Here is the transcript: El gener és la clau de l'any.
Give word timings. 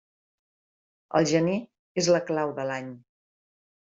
El 1.19 1.27
gener 1.33 1.59
és 2.03 2.09
la 2.15 2.21
clau 2.31 2.57
de 2.61 2.65
l'any. 2.71 2.89